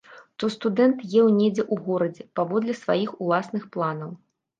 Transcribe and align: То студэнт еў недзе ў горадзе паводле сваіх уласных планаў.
То 0.43 0.47
студэнт 0.53 1.01
еў 1.19 1.27
недзе 1.39 1.61
ў 1.63 1.75
горадзе 1.89 2.25
паводле 2.39 2.73
сваіх 2.81 3.13
уласных 3.27 3.69
планаў. 3.77 4.11